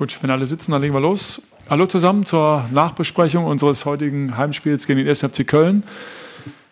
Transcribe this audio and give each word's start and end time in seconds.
Gut, 0.00 0.16
wenn 0.22 0.30
alle 0.30 0.46
sitzen, 0.46 0.72
dann 0.72 0.80
legen 0.80 0.94
wir 0.94 1.00
los. 1.00 1.42
Hallo 1.68 1.84
zusammen 1.84 2.24
zur 2.24 2.66
Nachbesprechung 2.72 3.44
unseres 3.44 3.84
heutigen 3.84 4.34
Heimspiels 4.34 4.86
gegen 4.86 4.98
den 5.00 5.06
SFC 5.06 5.46
Köln. 5.46 5.82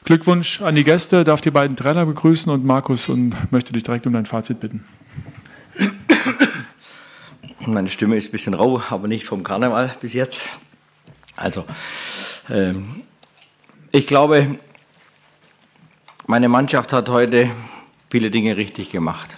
Glückwunsch 0.04 0.62
an 0.62 0.74
die 0.74 0.82
Gäste, 0.82 1.24
darf 1.24 1.42
die 1.42 1.50
beiden 1.50 1.76
Trainer 1.76 2.06
begrüßen 2.06 2.50
und 2.50 2.64
Markus 2.64 3.10
und 3.10 3.36
möchte 3.52 3.74
dich 3.74 3.82
direkt 3.82 4.06
um 4.06 4.14
dein 4.14 4.24
Fazit 4.24 4.60
bitten. 4.60 4.82
Meine 7.66 7.90
Stimme 7.90 8.16
ist 8.16 8.28
ein 8.28 8.32
bisschen 8.32 8.54
rau, 8.54 8.82
aber 8.88 9.08
nicht 9.08 9.26
vom 9.26 9.42
Karneval 9.42 9.94
bis 10.00 10.14
jetzt. 10.14 10.48
Also, 11.36 11.66
ähm, 12.48 13.02
ich 13.92 14.06
glaube, 14.06 14.56
meine 16.26 16.48
Mannschaft 16.48 16.94
hat 16.94 17.10
heute 17.10 17.50
viele 18.08 18.30
Dinge 18.30 18.56
richtig 18.56 18.88
gemacht. 18.88 19.36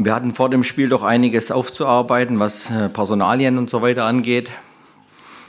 Wir 0.00 0.14
hatten 0.14 0.32
vor 0.32 0.48
dem 0.48 0.62
Spiel 0.62 0.88
doch 0.88 1.02
einiges 1.02 1.50
aufzuarbeiten, 1.50 2.38
was 2.38 2.70
äh, 2.70 2.88
Personalien 2.88 3.58
und 3.58 3.68
so 3.68 3.82
weiter 3.82 4.04
angeht. 4.04 4.48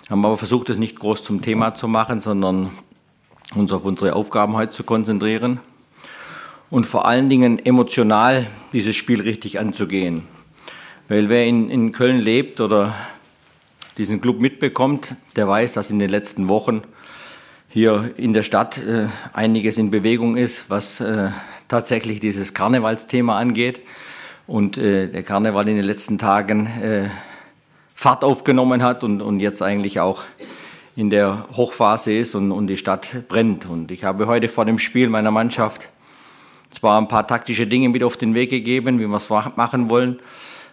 Haben 0.10 0.26
aber 0.26 0.40
versucht, 0.40 0.72
es 0.72 0.78
nicht 0.78 0.98
groß 0.98 1.24
zum 1.24 1.44
Thema 1.44 1.76
zu 1.76 1.88
machen, 1.88 2.20
sondern 2.20 2.72
uns 3.54 3.72
auf 3.72 3.86
unsere 3.86 4.16
Aufgaben 4.16 4.56
heute 4.56 4.72
zu 4.72 4.84
konzentrieren 4.84 5.60
und 6.72 6.88
vor 6.88 7.06
allen 7.06 7.30
Dingen 7.30 7.64
emotional 7.64 8.48
dieses 8.74 8.96
Spiel 8.96 9.22
richtig 9.22 9.60
anzugehen. 9.60 10.24
Weil 11.10 11.30
wer 11.30 11.46
in, 11.46 11.70
in 11.70 11.92
Köln 11.92 12.18
lebt 12.18 12.60
oder 12.60 12.96
diesen 14.00 14.20
Club 14.20 14.40
mitbekommt, 14.40 15.14
der 15.36 15.48
weiß, 15.48 15.74
dass 15.74 15.92
in 15.92 16.00
den 16.00 16.10
letzten 16.10 16.50
Wochen 16.50 16.82
hier 17.68 18.16
in 18.18 18.34
der 18.34 18.42
Stadt 18.42 18.80
äh, 18.80 19.10
einiges 19.32 19.78
in 19.78 19.92
Bewegung 19.92 20.38
ist, 20.38 20.72
was 20.72 21.02
äh, 21.02 21.30
tatsächlich 21.68 22.20
dieses 22.20 22.56
Karnevalsthema 22.56 23.38
angeht 23.38 23.82
und 24.50 24.78
äh, 24.80 25.08
der 25.08 25.22
Karneval 25.22 25.70
in 25.70 25.76
den 25.76 25.86
letzten 25.86 26.18
Tagen 26.18 26.66
äh, 26.66 27.10
Fahrt 27.94 28.24
aufgenommen 28.24 28.82
hat 28.82 29.04
und, 29.04 29.22
und 29.22 29.40
jetzt 29.40 29.62
eigentlich 29.62 30.00
auch 30.00 30.24
in 30.96 31.12
der 31.12 31.46
Hochphase 31.56 32.14
ist 32.14 32.34
und, 32.34 32.52
und 32.52 32.66
die 32.66 32.78
Stadt 32.78 33.28
brennt. 33.28 33.68
Und 33.68 33.92
ich 33.92 34.04
habe 34.04 34.26
heute 34.26 34.50
vor 34.50 34.66
dem 34.66 34.80
Spiel 34.80 35.08
meiner 35.08 35.30
Mannschaft 35.30 35.90
zwar 36.72 37.00
ein 37.00 37.08
paar 37.08 37.28
taktische 37.28 37.68
Dinge 37.68 37.90
mit 37.90 38.04
auf 38.04 38.18
den 38.18 38.34
Weg 38.34 38.50
gegeben, 38.50 39.00
wie 39.00 39.06
wir 39.06 39.18
es 39.18 39.30
machen 39.30 39.90
wollen, 39.90 40.20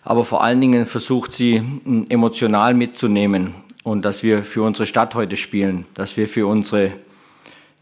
aber 0.04 0.24
vor 0.24 0.42
allen 0.42 0.60
Dingen 0.60 0.86
versucht 0.86 1.34
sie 1.34 1.62
emotional 2.08 2.72
mitzunehmen 2.72 3.54
und 3.82 4.06
dass 4.06 4.22
wir 4.22 4.42
für 4.42 4.62
unsere 4.62 4.86
Stadt 4.86 5.14
heute 5.14 5.36
spielen, 5.36 5.84
dass 5.94 6.16
wir 6.16 6.28
für 6.28 6.46
unsere 6.46 6.92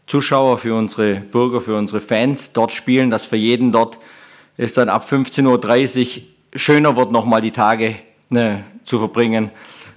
Zuschauer, 0.07 0.57
für 0.57 0.75
unsere 0.75 1.15
Bürger, 1.15 1.61
für 1.61 1.77
unsere 1.77 2.01
Fans 2.01 2.51
dort 2.51 2.73
spielen, 2.73 3.11
dass 3.11 3.25
für 3.25 3.37
jeden 3.37 3.71
dort 3.71 3.97
es 4.57 4.73
dann 4.73 4.89
ab 4.89 5.07
15.30 5.09 6.17
Uhr 6.17 6.23
schöner 6.55 6.95
wird, 6.95 7.11
nochmal 7.11 7.41
die 7.41 7.51
Tage 7.51 7.95
ne, 8.29 8.63
zu 8.83 8.99
verbringen, 8.99 9.51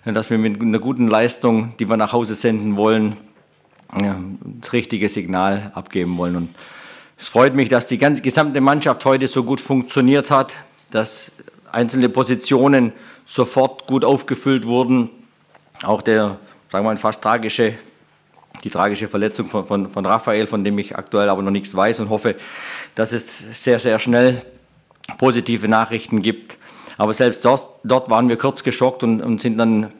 dass 0.04 0.30
wir 0.30 0.38
mit 0.38 0.60
einer 0.60 0.78
guten 0.78 1.08
Leistung, 1.08 1.74
die 1.78 1.88
wir 1.88 1.96
nach 1.96 2.12
Hause 2.12 2.34
senden 2.34 2.76
wollen, 2.76 3.16
das 4.60 4.72
richtige 4.72 5.08
Signal 5.08 5.72
abgeben 5.74 6.16
wollen. 6.16 6.36
Und 6.36 6.54
es 7.18 7.28
freut 7.28 7.54
mich, 7.54 7.68
dass 7.68 7.86
die 7.86 7.98
ganze 7.98 8.22
gesamte 8.22 8.60
Mannschaft 8.60 9.04
heute 9.04 9.28
so 9.28 9.44
gut 9.44 9.60
funktioniert 9.60 10.30
hat, 10.30 10.54
dass 10.90 11.30
einzelne 11.70 12.08
Positionen 12.08 12.92
sofort 13.26 13.86
gut 13.86 14.04
aufgefüllt 14.04 14.66
wurden. 14.66 15.10
Auch 15.82 16.02
der, 16.02 16.38
sagen 16.70 16.84
wir 16.84 16.90
mal, 16.90 16.96
fast 16.96 17.22
tragische 17.22 17.74
die 18.64 18.70
tragische 18.70 19.08
Verletzung 19.08 19.46
von, 19.46 19.64
von, 19.64 19.88
von 19.90 20.06
Raphael, 20.06 20.46
von 20.46 20.64
dem 20.64 20.78
ich 20.78 20.96
aktuell 20.96 21.28
aber 21.28 21.42
noch 21.42 21.50
nichts 21.50 21.74
weiß 21.74 22.00
und 22.00 22.10
hoffe, 22.10 22.36
dass 22.94 23.12
es 23.12 23.62
sehr, 23.62 23.78
sehr 23.78 23.98
schnell 23.98 24.42
positive 25.18 25.68
Nachrichten 25.68 26.22
gibt. 26.22 26.58
Aber 26.96 27.12
selbst 27.14 27.44
dort, 27.44 27.70
dort 27.84 28.10
waren 28.10 28.28
wir 28.28 28.36
kurz 28.36 28.62
geschockt 28.64 29.02
und, 29.02 29.22
und 29.22 29.40
sind 29.40 29.58
dann 29.58 29.90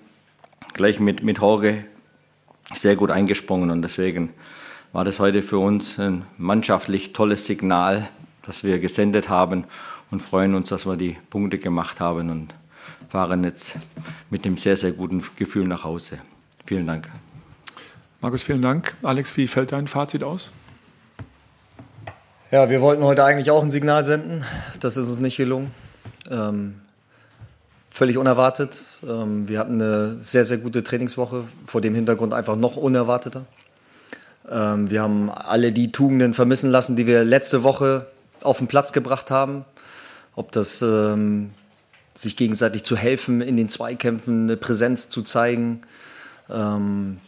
gleich 0.75 1.01
mit, 1.01 1.23
mit 1.23 1.39
Jorge 1.39 1.85
sehr 2.75 2.97
gut 2.97 3.11
eingesprungen. 3.11 3.71
Und 3.71 3.83
deswegen 3.83 4.35
war 4.93 5.05
das 5.05 5.19
heute 5.19 5.43
für 5.43 5.59
uns 5.59 5.99
ein 5.99 6.25
mannschaftlich 6.37 7.13
tolles 7.13 7.47
Signal, 7.47 8.09
das 8.43 8.65
wir 8.65 8.79
gesendet 8.79 9.29
haben 9.29 9.65
und 10.11 10.21
freuen 10.21 10.55
uns, 10.55 10.71
dass 10.71 10.87
wir 10.87 10.97
die 10.97 11.17
Punkte 11.31 11.59
gemacht 11.59 12.01
haben 12.01 12.31
und 12.31 12.55
fahren 13.09 13.45
jetzt 13.45 13.77
mit 14.31 14.45
einem 14.45 14.57
sehr, 14.57 14.77
sehr 14.77 14.93
guten 14.93 15.23
Gefühl 15.37 15.67
nach 15.67 15.85
Hause. 15.85 16.19
Vielen 16.67 16.87
Dank. 16.87 17.09
Markus, 18.21 18.43
vielen 18.43 18.63
Dank. 18.63 18.97
Alex, 19.05 19.37
wie 19.37 19.47
fällt 19.47 19.71
dein 19.71 19.87
Fazit 19.87 20.25
aus? 20.25 20.51
Ja, 22.51 22.69
wir 22.69 22.81
wollten 22.81 23.05
heute 23.05 23.23
eigentlich 23.25 23.53
auch 23.53 23.63
ein 23.63 23.71
Signal 23.71 24.05
senden. 24.05 24.45
Das 24.81 24.97
ist 24.97 25.09
uns 25.09 25.21
nicht 25.21 25.37
gelungen. 25.37 25.71
Ähm, 26.29 26.81
völlig 27.89 28.19
unerwartet. 28.19 28.81
Ähm, 29.09 29.49
wir 29.49 29.61
hatten 29.61 29.81
eine 29.81 30.17
sehr, 30.21 30.45
sehr 30.45 30.59
gute 30.59 30.83
Trainingswoche, 30.83 31.45
vor 31.65 31.81
dem 31.81 31.95
Hintergrund 31.95 32.35
einfach 32.35 32.57
noch 32.57 32.75
unerwarteter. 32.75 33.45
Ähm, 34.51 34.91
wir 34.91 35.01
haben 35.01 35.31
alle 35.31 35.71
die 35.71 35.93
Tugenden 35.93 36.35
vermissen 36.35 36.71
lassen, 36.71 36.97
die 36.97 37.07
wir 37.07 37.23
letzte 37.23 37.63
Woche 37.63 38.07
auf 38.43 38.59
den 38.59 38.67
Platz 38.67 38.93
gebracht 38.93 39.31
haben. 39.31 39.65
Ob 40.35 40.51
das 40.51 40.83
ähm, 40.83 41.53
sich 42.17 42.35
gegenseitig 42.35 42.83
zu 42.83 42.97
helfen, 42.97 43.41
in 43.43 43.57
den 43.57 43.69
Zweikämpfen 43.69 44.43
eine 44.43 44.57
Präsenz 44.57 45.09
zu 45.09 45.23
zeigen, 45.23 45.83
ähm, 46.51 47.19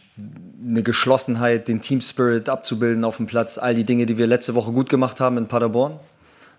eine 0.69 0.83
Geschlossenheit, 0.83 1.67
den 1.67 1.81
Team 1.81 2.01
Spirit 2.01 2.49
abzubilden 2.49 3.03
auf 3.03 3.17
dem 3.17 3.25
Platz. 3.25 3.57
All 3.57 3.75
die 3.75 3.83
Dinge, 3.83 4.05
die 4.05 4.17
wir 4.17 4.27
letzte 4.27 4.55
Woche 4.55 4.71
gut 4.71 4.89
gemacht 4.89 5.19
haben 5.19 5.37
in 5.37 5.47
Paderborn, 5.47 5.99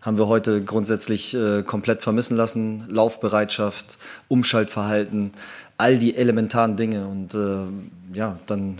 haben 0.02 0.18
wir 0.18 0.26
heute 0.26 0.62
grundsätzlich 0.62 1.34
äh, 1.34 1.62
komplett 1.62 2.02
vermissen 2.02 2.36
lassen. 2.36 2.84
Laufbereitschaft, 2.88 3.98
Umschaltverhalten, 4.28 5.32
all 5.78 5.98
die 5.98 6.16
elementaren 6.16 6.76
Dinge. 6.76 7.06
Und 7.06 7.34
äh, 7.34 8.16
ja, 8.16 8.38
dann 8.46 8.78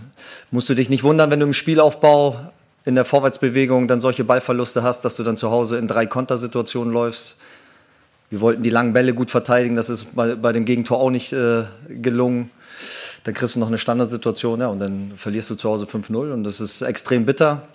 musst 0.50 0.69
du 0.69 0.75
dich 0.75 0.91
nicht 0.91 1.04
wundern, 1.04 1.31
wenn 1.31 1.41
du 1.41 1.47
im 1.47 1.53
Spielaufbau 1.53 2.37
in 2.84 2.97
der 2.97 3.04
Vorwärtsbewegung 3.04 3.87
dann 3.87 4.00
solche 4.00 4.25
Ballverluste 4.25 4.82
hast, 4.82 5.04
dass 5.04 5.16
du 5.16 5.22
dann 5.22 5.37
zu 5.37 5.50
Hause 5.50 5.78
in 5.78 5.87
drei 5.87 6.06
Kontersituationen 6.06 6.92
läufst. 6.92 7.37
Wir 8.28 8.41
wollten 8.41 8.62
die 8.62 8.71
langen 8.71 8.92
Bälle 8.92 9.15
gut 9.15 9.31
verteidigen, 9.31 9.76
das 9.76 9.88
ist 9.91 10.16
bei, 10.16 10.34
bei 10.34 10.53
dem 10.53 10.65
Gegentor 10.65 10.98
auch 10.98 11.10
nicht 11.10 11.32
äh, 11.32 11.65
gelungen 11.88 12.50
dann 13.25 13.34
kriegst 13.34 13.55
du 13.55 13.60
noch 13.60 13.69
eine 13.69 13.78
Standardsituation 13.78 14.60
ja, 14.60 14.66
und 14.69 14.78
dann 14.78 15.12
verlierst 15.16 15.50
du 15.50 15.55
zu 15.55 15.69
Hause 15.69 15.87
5-0 15.87 16.33
und 16.33 16.44
das 16.44 16.60
ist 16.60 16.83
extrem 16.83 17.25
bitter. 17.25 17.69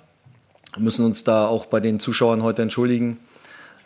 Wir 0.74 0.84
müssen 0.84 1.06
uns 1.06 1.24
da 1.24 1.48
auch 1.48 1.66
bei 1.66 1.80
den 1.80 2.00
Zuschauern 2.00 2.44
heute 2.44 2.62
entschuldigen. 2.62 3.18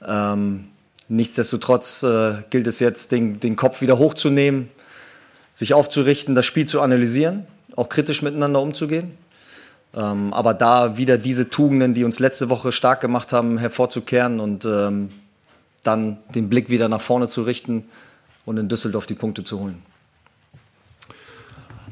Ähm, 0.06 0.68
nichtsdestotrotz 1.08 2.04
äh, 2.04 2.44
gilt 2.50 2.68
es 2.68 2.80
jetzt, 2.80 3.12
den, 3.12 3.40
den 3.40 3.56
Kopf 3.56 3.82
wieder 3.82 3.98
hochzunehmen, 3.98 4.70
sich 5.54 5.74
aufzurichten, 5.74 6.34
das 6.36 6.46
Spiel 6.46 6.66
zu 6.66 6.82
analysieren, 6.82 7.46
auch 7.76 7.90
kritisch 7.90 8.22
miteinander 8.22 8.62
umzugehen. 8.62 9.14
Ähm, 9.94 10.34
aber 10.34 10.54
da 10.54 10.98
wieder 10.98 11.18
diese 11.18 11.50
Tugenden, 11.50 11.94
die 11.94 12.04
uns 12.04 12.20
letzte 12.20 12.50
Woche 12.50 12.72
stark 12.72 13.02
gemacht 13.02 13.34
haben, 13.34 13.58
hervorzukehren 13.58 14.40
und 14.40 14.66
ähm, 14.66 15.10
dann 15.84 16.18
den 16.34 16.50
Blick 16.50 16.70
wieder 16.70 16.90
nach 16.90 17.02
vorne 17.02 17.28
zu 17.28 17.44
richten 17.44 17.86
und 18.46 18.58
in 18.58 18.68
Düsseldorf 18.68 19.06
die 19.06 19.16
Punkte 19.16 19.44
zu 19.44 19.60
holen. 19.60 19.82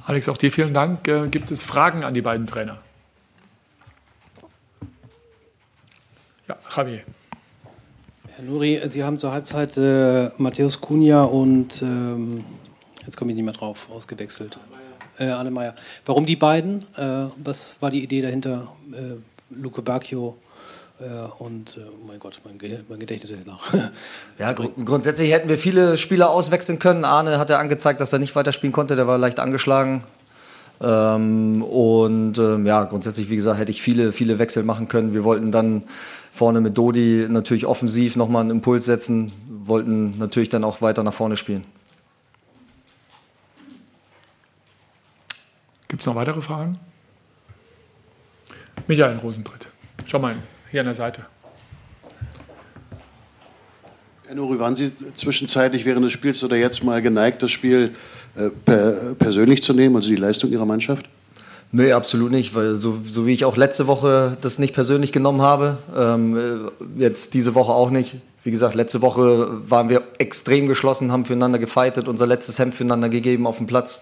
Alex, 0.09 0.27
auch 0.27 0.37
dir 0.37 0.51
vielen 0.51 0.73
Dank. 0.73 1.07
Äh, 1.07 1.27
gibt 1.29 1.51
es 1.51 1.63
Fragen 1.63 2.03
an 2.03 2.15
die 2.15 2.23
beiden 2.23 2.47
Trainer? 2.47 2.79
Ja, 6.47 6.57
Javier. 6.75 7.03
Herr 8.29 8.43
Nuri, 8.43 8.81
Sie 8.85 9.03
haben 9.03 9.19
zur 9.19 9.31
Halbzeit 9.31 9.77
äh, 9.77 10.31
Matthäus 10.39 10.81
Cunha 10.81 11.25
und 11.25 11.83
ähm, 11.83 12.43
jetzt 13.05 13.17
komme 13.17 13.29
ich 13.29 13.35
nicht 13.35 13.45
mehr 13.45 13.53
drauf, 13.53 13.87
ausgewechselt. 13.91 14.57
Äh, 15.19 15.25
Anne 15.25 15.75
Warum 16.07 16.25
die 16.25 16.37
beiden? 16.37 16.87
Äh, 16.97 17.27
was 17.43 17.79
war 17.79 17.91
die 17.91 18.03
Idee 18.03 18.23
dahinter? 18.23 18.67
Äh, 18.91 19.17
Luke 19.51 19.83
Bacchio 19.83 20.39
und 21.39 21.77
äh, 21.77 21.81
oh 21.81 22.05
mein 22.05 22.19
Gott, 22.19 22.41
mein, 22.43 22.57
mein 22.89 22.99
Gedächtnis 22.99 23.31
ist 23.31 23.47
noch. 23.47 23.73
ja, 24.39 24.51
gr 24.51 24.69
grundsätzlich 24.83 25.31
hätten 25.31 25.47
wir 25.47 25.57
viele 25.57 25.97
Spieler 25.97 26.29
auswechseln 26.29 26.77
können. 26.77 27.05
Arne 27.05 27.39
hat 27.39 27.49
ja 27.49 27.57
angezeigt, 27.57 28.01
dass 28.01 28.11
er 28.11 28.19
nicht 28.19 28.35
weiterspielen 28.35 28.73
konnte, 28.73 28.95
der 28.95 29.07
war 29.07 29.17
leicht 29.17 29.39
angeschlagen. 29.39 30.03
Ähm, 30.81 31.61
und 31.61 32.37
ähm, 32.37 32.65
ja, 32.65 32.83
grundsätzlich, 32.83 33.29
wie 33.29 33.35
gesagt, 33.37 33.59
hätte 33.59 33.71
ich 33.71 33.81
viele, 33.81 34.11
viele 34.11 34.39
Wechsel 34.39 34.63
machen 34.63 34.87
können. 34.89 35.13
Wir 35.13 35.23
wollten 35.23 35.51
dann 35.51 35.83
vorne 36.33 36.61
mit 36.61 36.77
Dodi 36.77 37.27
natürlich 37.29 37.65
offensiv 37.65 38.15
nochmal 38.15 38.41
einen 38.41 38.51
Impuls 38.51 38.85
setzen, 38.85 39.31
wollten 39.47 40.17
natürlich 40.17 40.49
dann 40.49 40.63
auch 40.63 40.81
weiter 40.81 41.03
nach 41.03 41.13
vorne 41.13 41.37
spielen. 41.37 41.63
Gibt 45.87 46.01
es 46.01 46.05
noch 46.05 46.15
weitere 46.15 46.41
Fragen? 46.41 46.77
Michael 48.87 49.17
Rosentritt. 49.17 49.67
Schau 50.05 50.19
mal 50.19 50.35
hier 50.69 50.81
an 50.81 50.85
der 50.85 50.93
Seite. 50.93 51.25
Herr 54.25 54.35
Nuri, 54.35 54.59
waren 54.59 54.75
Sie 54.75 54.91
zwischenzeitlich 55.15 55.85
während 55.85 56.05
des 56.05 56.13
Spiels 56.13 56.43
oder 56.43 56.55
jetzt 56.55 56.83
mal 56.83 57.01
geneigt, 57.01 57.41
das 57.41 57.49
Spiel 57.49 57.91
äh, 58.35 58.49
per, 58.65 59.15
persönlich 59.15 59.63
zu 59.63 59.73
nehmen, 59.73 59.95
also 59.95 60.09
die 60.09 60.15
Leistung 60.15 60.51
Ihrer 60.51 60.65
Mannschaft? 60.65 61.07
Nee, 61.71 61.93
absolut 61.93 62.31
nicht, 62.31 62.55
weil 62.55 62.75
so, 62.75 62.99
so 63.03 63.25
wie 63.25 63.33
ich 63.33 63.45
auch 63.45 63.57
letzte 63.57 63.87
Woche 63.87 64.37
das 64.41 64.59
nicht 64.59 64.73
persönlich 64.73 65.11
genommen 65.11 65.41
habe, 65.41 65.77
ähm, 65.95 66.69
jetzt 66.97 67.33
diese 67.33 67.55
Woche 67.55 67.71
auch 67.71 67.89
nicht. 67.91 68.15
Wie 68.43 68.49
wie 68.49 68.51
gesagt, 68.51 68.73
letzte 68.73 69.03
Woche 69.03 69.69
waren 69.69 69.89
wir 69.89 70.01
extrem 70.17 70.67
geschlossen, 70.67 71.11
haben 71.11 71.23
füreinander 71.23 71.59
gefeitet, 71.59 72.07
unser 72.07 72.25
letztes 72.25 72.57
Hemd 72.57 72.73
füreinander 72.73 73.09
gegeben 73.09 73.45
auf 73.45 73.57
dem 73.57 73.67
Platz. 73.67 74.01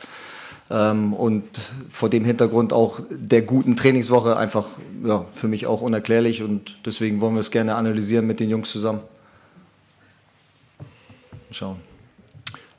Ähm, 0.69 1.13
und 1.13 1.45
vor 1.89 2.09
dem 2.09 2.25
Hintergrund 2.25 2.73
auch 2.73 2.99
der 3.09 3.41
guten 3.41 3.75
Trainingswoche 3.75 4.35
einfach 4.35 4.67
ja, 5.05 5.25
für 5.33 5.47
mich 5.47 5.65
auch 5.65 5.81
unerklärlich 5.81 6.43
und 6.43 6.77
deswegen 6.85 7.21
wollen 7.21 7.35
wir 7.35 7.39
es 7.39 7.51
gerne 7.51 7.75
analysieren 7.75 8.27
mit 8.27 8.39
den 8.39 8.49
Jungs 8.49 8.69
zusammen. 8.69 8.99
Schauen. 11.51 11.77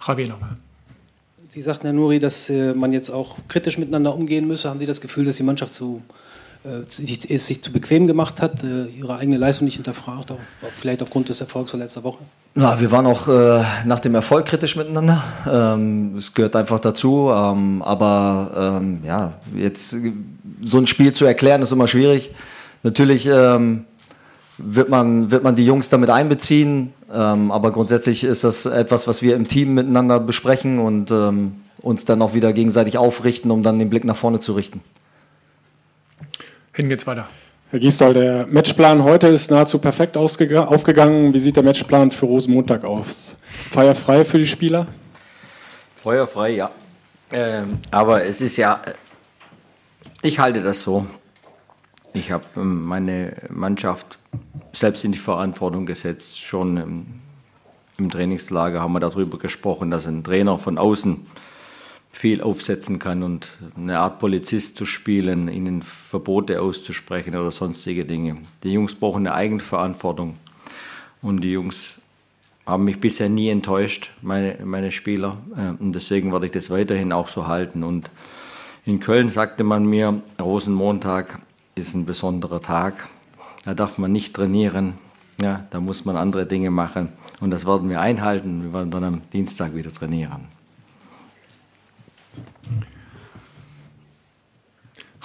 Javier 0.06 0.29
nochmal. 0.29 0.56
Sie 1.49 1.62
sagten, 1.62 1.87
Herr 1.87 1.94
Nuri, 1.94 2.19
dass 2.19 2.50
äh, 2.50 2.75
man 2.75 2.93
jetzt 2.93 3.08
auch 3.08 3.38
kritisch 3.49 3.79
miteinander 3.79 4.14
umgehen 4.14 4.46
müsse. 4.46 4.69
Haben 4.69 4.81
Sie 4.81 4.87
das 4.87 5.00
Gefühl, 5.00 5.25
dass 5.25 5.37
die 5.37 5.43
Mannschaft 5.43 5.73
zu, 5.73 6.02
äh, 6.02 6.12
sich, 6.88 7.31
es 7.31 7.46
sich 7.46 7.62
zu 7.62 7.72
bequem 7.72 8.06
gemacht 8.06 8.40
hat, 8.43 8.64
äh, 8.64 8.87
ihre 8.87 9.16
eigene 9.16 9.37
Leistung 9.37 9.66
nicht 9.66 9.76
hinterfragt, 9.76 10.31
auch, 10.31 10.38
vielleicht 10.81 11.02
aufgrund 11.02 11.28
des 11.28 11.40
Erfolgs 11.40 11.70
von 11.70 11.81
letzter 11.81 12.02
Woche? 12.02 12.19
Ja, 12.55 12.81
wir 12.81 12.90
waren 12.90 13.06
auch 13.06 13.28
äh, 13.28 13.62
nach 13.84 14.00
dem 14.00 14.14
Erfolg 14.14 14.46
kritisch 14.46 14.75
miteinander. 14.75 15.22
Ähm, 15.50 16.16
es 16.16 16.34
gehört 16.34 16.56
einfach 16.56 16.81
dazu. 16.81 17.31
Ähm, 17.32 17.82
aber 17.82 18.78
ähm, 18.81 19.00
ja, 19.05 19.34
jetzt 19.55 19.96
so 20.62 20.78
ein 20.78 20.87
Spiel 20.87 21.12
zu 21.12 21.25
erklären, 21.25 21.62
ist 21.62 21.72
immer 21.72 21.87
schwierig. 21.87 22.32
Natürlich 22.82 23.26
ähm, 23.26 23.84
wird, 24.56 24.88
man, 24.88 25.31
wird 25.31 25.44
man 25.44 25.54
die 25.54 25.64
Jungs 25.64 25.88
damit 25.88 26.11
einbeziehen. 26.11 26.93
Ähm, 27.14 27.52
aber 27.52 27.70
grundsätzlich 27.70 28.25
ist 28.25 28.44
das 28.44 28.66
etwas, 28.66 29.06
was 29.06 29.22
wir 29.22 29.37
im 29.37 29.46
Team 29.46 29.75
miteinander 29.75 30.19
besprechen 30.19 30.81
und 30.81 31.11
ähm, 31.11 31.61
uns 31.81 32.04
dann 32.04 32.20
auch 32.22 32.34
wieder 32.34 32.52
gegenseitig 32.52 32.99
aufrichten, 32.99 33.50
um 33.50 33.62
dann 33.62 33.78
den 33.78 33.88
Blick 33.88 34.04
nach 34.04 34.16
vorne 34.16 34.40
zu 34.40 34.54
richten. 34.54 34.81
Hin 36.78 36.88
geht's 36.88 37.08
weiter. 37.08 37.26
Herr 37.72 37.80
Giesdoll, 37.80 38.14
der 38.14 38.46
Matchplan 38.46 39.02
heute 39.02 39.26
ist 39.26 39.50
nahezu 39.50 39.80
perfekt 39.80 40.16
aufgegangen. 40.16 41.34
Wie 41.34 41.38
sieht 41.40 41.56
der 41.56 41.64
Matchplan 41.64 42.12
für 42.12 42.26
Rosenmontag 42.26 42.84
aus? 42.84 43.34
Feuerfrei 43.72 44.25
für 44.25 44.38
die 44.38 44.46
Spieler? 44.46 44.86
Feuerfrei, 45.96 46.50
ja. 46.50 46.70
Ähm, 47.32 47.78
aber 47.90 48.25
es 48.25 48.40
ist 48.40 48.58
ja, 48.58 48.80
ich 50.22 50.38
halte 50.38 50.62
das 50.62 50.82
so. 50.82 51.04
Ich 52.12 52.30
habe 52.30 52.44
ähm, 52.54 52.84
meine 52.84 53.32
Mannschaft 53.48 54.20
selbst 54.72 55.04
in 55.04 55.10
die 55.10 55.19
Verantwortung 55.19 55.84
gesetzt. 55.84 56.40
Schon 56.40 56.76
im, 56.76 57.06
im 57.98 58.08
Trainingslager 58.08 58.82
haben 58.82 58.92
wir 58.92 59.00
darüber 59.00 59.36
gesprochen, 59.36 59.90
dass 59.90 60.06
ein 60.06 60.22
Trainer 60.22 60.60
von 60.60 60.78
außen 60.78 61.26
viel 62.10 62.40
aufsetzen 62.40 62.99
kann 62.99 63.22
und 63.22 63.58
eine 63.76 63.99
Art 64.00 64.19
Polizist 64.19 64.76
zu 64.76 64.84
spielen, 64.84 65.49
ihnen 65.49 65.82
Verbote 65.82 66.60
auszusprechen 66.60 67.37
oder 67.37 67.50
sonstige 67.50 68.05
Dinge. 68.05 68.38
Die 68.64 68.72
Jungs 68.72 68.94
brauchen 68.94 69.26
eine 69.26 69.34
Eigenverantwortung 69.34 70.37
und 71.22 71.43
die 71.43 71.52
Jungs 71.52 72.00
haben 72.69 72.84
mich 72.84 73.00
bisher 73.00 73.28
nie 73.28 73.49
enttäuscht, 73.49 74.10
meine, 74.20 74.58
meine 74.62 74.90
Spieler. 74.90 75.38
Äh, 75.56 75.70
und 75.82 75.94
deswegen 75.94 76.32
werde 76.32 76.46
ich 76.46 76.52
das 76.52 76.70
weiterhin 76.70 77.12
auch 77.12 77.28
so 77.28 77.46
halten. 77.46 77.82
Und 77.82 78.11
in 78.84 79.00
Köln 79.00 79.31
sagte 79.31 79.64
man 79.64 79.87
mir, 79.87 80.22
Rosenmontag 80.38 81.40
ist 81.75 81.94
ein 81.94 82.04
besonderer 82.04 82.61
Tag. 82.61 83.08
Da 83.64 83.75
darf 83.75 83.96
man 83.96 84.12
nicht 84.12 84.34
trainieren. 84.34 84.94
Ja, 85.40 85.64
da 85.70 85.81
muss 85.81 86.04
man 86.04 86.16
andere 86.16 86.46
Dinge 86.46 86.70
machen. 86.70 87.08
Und 87.40 87.52
das 87.52 87.66
werden 87.66 87.88
wir 87.88 88.00
einhalten. 88.00 88.64
Wir 88.64 88.72
werden 88.72 88.90
dann 88.90 89.04
am 89.04 89.22
Dienstag 89.32 89.75
wieder 89.75 89.93
trainieren. 89.93 90.57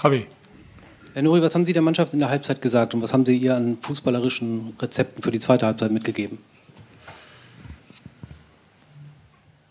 Javi. 0.04 0.26
Herr 1.14 1.22
Nuri, 1.22 1.42
was 1.42 1.56
haben 1.56 1.66
Sie 1.66 1.72
der 1.72 1.82
Mannschaft 1.82 2.12
in 2.14 2.20
der 2.20 2.30
Halbzeit 2.30 2.62
gesagt 2.62 2.94
und 2.94 3.02
was 3.02 3.14
haben 3.14 3.26
Sie 3.26 3.38
ihr 3.38 3.56
an 3.56 3.78
fußballerischen 3.80 4.76
Rezepten 4.82 5.24
für 5.24 5.32
die 5.32 5.40
zweite 5.40 5.66
Halbzeit 5.66 5.92
mitgegeben? 5.92 6.40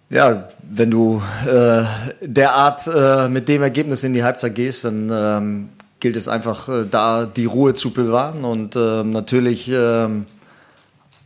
Ja, 0.08 0.48
wenn 0.62 0.90
du 0.90 1.20
äh, 1.46 1.82
derart 2.22 2.86
äh, 2.86 3.28
mit 3.28 3.48
dem 3.48 3.62
Ergebnis 3.62 4.04
in 4.04 4.14
die 4.14 4.24
Halbzeit 4.24 4.54
gehst, 4.54 4.84
dann 4.84 5.10
ähm, 5.12 5.68
gilt 6.00 6.16
es 6.16 6.28
einfach, 6.28 6.68
äh, 6.68 6.86
da 6.90 7.26
die 7.26 7.46
Ruhe 7.46 7.74
zu 7.74 7.90
bewahren 7.90 8.44
und 8.44 8.74
ähm, 8.76 9.10
natürlich 9.10 9.70
ähm, 9.70 10.24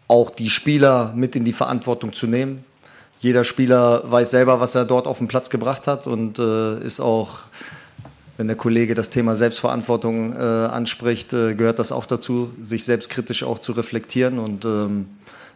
auch 0.08 0.30
die 0.30 0.50
Spieler 0.50 1.12
mit 1.14 1.36
in 1.36 1.44
die 1.44 1.52
Verantwortung 1.52 2.12
zu 2.12 2.26
nehmen. 2.26 2.64
Jeder 3.20 3.44
Spieler 3.44 4.02
weiß 4.10 4.32
selber, 4.32 4.58
was 4.60 4.74
er 4.74 4.84
dort 4.84 5.06
auf 5.06 5.18
den 5.18 5.28
Platz 5.28 5.50
gebracht 5.50 5.86
hat 5.86 6.06
und 6.08 6.38
äh, 6.38 6.80
ist 6.80 7.00
auch 7.00 7.42
wenn 8.36 8.48
der 8.48 8.56
Kollege 8.56 8.94
das 8.94 9.10
Thema 9.10 9.34
Selbstverantwortung 9.34 10.34
äh, 10.34 10.38
anspricht, 10.38 11.32
äh, 11.32 11.54
gehört 11.54 11.78
das 11.78 11.92
auch 11.92 12.06
dazu, 12.06 12.52
sich 12.62 12.84
selbstkritisch 12.84 13.42
auch 13.42 13.58
zu 13.58 13.72
reflektieren. 13.72 14.38
Und 14.38 14.64
ähm, 14.64 15.06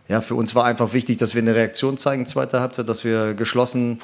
ja, 0.09 0.21
für 0.21 0.35
uns 0.35 0.55
war 0.55 0.65
einfach 0.65 0.93
wichtig, 0.93 1.19
dass 1.19 1.35
wir 1.35 1.43
eine 1.43 1.55
Reaktion 1.55 1.97
zeigen, 1.97 2.27
zweite 2.27 2.61
Halbzeit, 2.61 2.89
dass 2.89 3.05
wir 3.05 3.35
geschlossen 3.35 4.01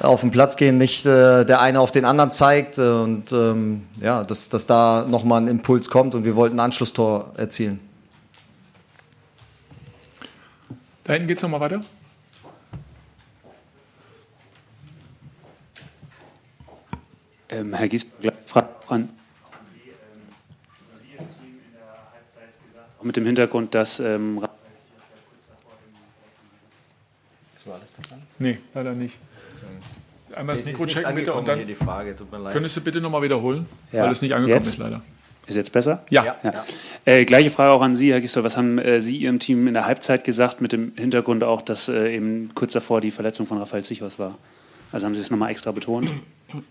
auf 0.00 0.20
den 0.20 0.30
Platz 0.30 0.56
gehen, 0.56 0.78
nicht 0.78 1.04
äh, 1.04 1.44
der 1.44 1.60
eine 1.60 1.80
auf 1.80 1.92
den 1.92 2.04
anderen 2.04 2.30
zeigt 2.30 2.78
äh, 2.78 2.88
und 2.88 3.32
ähm, 3.32 3.82
ja, 4.00 4.22
dass, 4.22 4.48
dass 4.48 4.66
da 4.66 5.04
nochmal 5.08 5.42
ein 5.42 5.48
Impuls 5.48 5.90
kommt 5.90 6.14
und 6.14 6.24
wir 6.24 6.36
wollten 6.36 6.56
ein 6.56 6.64
Anschlusstor 6.64 7.32
erzielen. 7.36 7.80
Da 11.02 11.12
hinten 11.12 11.28
geht 11.28 11.36
es 11.36 11.42
nochmal 11.42 11.60
weiter. 11.60 11.80
Ähm, 17.54 17.74
Herr 17.74 17.88
Gies, 17.88 18.10
fragt 18.46 18.88
dran. 18.88 19.08
Mit 23.02 23.16
dem 23.16 23.26
Hintergrund, 23.26 23.74
dass. 23.74 24.00
Ähm, 24.00 24.42
nee, 28.38 28.58
leider 28.72 28.92
nicht. 28.94 29.18
Einmal 30.34 30.56
das, 30.56 30.64
das 30.64 30.72
Mikro 30.72 30.86
checken 30.86 31.14
bitte 31.14 31.34
und 31.34 31.46
dann. 31.46 31.66
Die 31.66 31.74
Frage, 31.74 32.16
könntest 32.50 32.76
du 32.76 32.80
bitte 32.80 33.00
nochmal 33.00 33.22
wiederholen, 33.22 33.66
ja. 33.92 34.04
weil 34.04 34.10
es 34.10 34.22
nicht 34.22 34.34
angekommen 34.34 34.62
jetzt? 34.62 34.70
ist, 34.70 34.78
leider. 34.78 35.02
Ist 35.46 35.56
jetzt 35.56 35.72
besser? 35.72 36.02
Ja. 36.08 36.24
ja. 36.24 36.36
ja. 36.42 36.64
Äh, 37.04 37.26
gleiche 37.26 37.50
Frage 37.50 37.72
auch 37.72 37.82
an 37.82 37.94
Sie, 37.94 38.10
Herr 38.10 38.22
Gisdol. 38.22 38.42
Was 38.42 38.56
haben 38.56 38.78
äh, 38.78 39.00
Sie 39.02 39.18
Ihrem 39.18 39.38
Team 39.38 39.68
in 39.68 39.74
der 39.74 39.84
Halbzeit 39.84 40.24
gesagt, 40.24 40.62
mit 40.62 40.72
dem 40.72 40.92
Hintergrund 40.96 41.44
auch, 41.44 41.60
dass 41.60 41.88
äh, 41.88 42.16
eben 42.16 42.50
kurz 42.54 42.72
davor 42.72 43.02
die 43.02 43.10
Verletzung 43.10 43.46
von 43.46 43.58
Raphael 43.58 43.84
Zichos 43.84 44.18
war? 44.18 44.38
Also 44.90 45.06
haben 45.06 45.14
Sie 45.14 45.20
es 45.20 45.30
nochmal 45.30 45.50
extra 45.50 45.70
betont? 45.72 46.10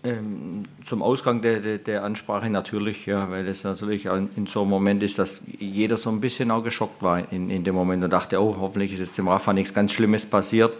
Ähm, 0.02 0.62
zum 0.84 1.02
Ausgang 1.02 1.42
der, 1.42 1.60
der, 1.60 1.78
der, 1.78 2.04
Ansprache 2.04 2.48
natürlich, 2.48 3.06
ja, 3.06 3.30
weil 3.30 3.46
es 3.46 3.64
natürlich 3.64 4.06
in 4.06 4.46
so 4.46 4.62
einem 4.62 4.70
Moment 4.70 5.02
ist, 5.02 5.18
dass 5.18 5.42
jeder 5.58 5.96
so 5.96 6.10
ein 6.10 6.20
bisschen 6.20 6.50
auch 6.50 6.62
geschockt 6.62 7.02
war 7.02 7.30
in, 7.32 7.50
in 7.50 7.64
dem 7.64 7.74
Moment 7.74 8.04
und 8.04 8.10
dachte, 8.10 8.42
oh, 8.42 8.56
hoffentlich 8.58 8.92
ist 8.92 9.00
jetzt 9.00 9.18
dem 9.18 9.28
Rafa 9.28 9.52
nichts 9.52 9.74
ganz 9.74 9.92
Schlimmes 9.92 10.26
passiert. 10.26 10.74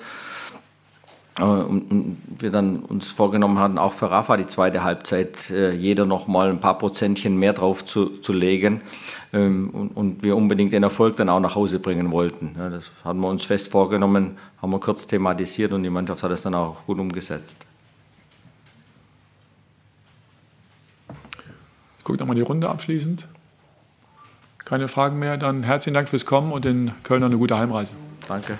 Äh, 1.38 1.42
und 1.42 2.16
wir 2.38 2.50
dann 2.50 2.78
uns 2.78 3.10
vorgenommen 3.10 3.58
hatten, 3.58 3.78
auch 3.78 3.92
für 3.92 4.10
Rafa 4.10 4.36
die 4.36 4.46
zweite 4.46 4.84
Halbzeit 4.84 5.50
äh, 5.50 5.72
jeder 5.72 6.06
noch 6.06 6.26
mal 6.26 6.48
ein 6.48 6.60
paar 6.60 6.78
Prozentchen 6.78 7.36
mehr 7.38 7.52
drauf 7.52 7.84
zu, 7.84 8.06
zu 8.20 8.32
legen 8.32 8.80
ähm, 9.32 9.90
und, 9.94 10.22
wir 10.22 10.36
unbedingt 10.36 10.72
den 10.72 10.82
Erfolg 10.82 11.16
dann 11.16 11.28
auch 11.28 11.40
nach 11.40 11.56
Hause 11.56 11.78
bringen 11.78 12.12
wollten. 12.12 12.54
das 12.56 12.90
haben 13.04 13.20
wir 13.20 13.28
uns 13.28 13.44
fest 13.44 13.70
vorgenommen, 13.72 14.38
haben 14.62 14.70
wir 14.70 14.80
kurz 14.80 15.06
thematisiert 15.06 15.72
und 15.72 15.82
die 15.82 15.90
Mannschaft 15.90 16.22
hat 16.22 16.30
es 16.30 16.42
dann 16.42 16.54
auch 16.54 16.86
gut 16.86 16.98
umgesetzt. 16.98 17.58
Guckt 22.04 22.20
nochmal 22.20 22.36
die 22.36 22.42
Runde 22.42 22.68
abschließend. 22.68 23.26
Keine 24.58 24.88
Fragen 24.88 25.18
mehr. 25.18 25.36
Dann 25.36 25.62
herzlichen 25.62 25.94
Dank 25.94 26.08
fürs 26.08 26.26
Kommen 26.26 26.52
und 26.52 26.64
in 26.66 26.92
Köln 27.02 27.22
eine 27.22 27.36
gute 27.36 27.58
Heimreise. 27.58 27.94
Danke. 28.28 28.56